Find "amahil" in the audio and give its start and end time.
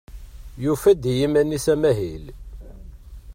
1.73-2.25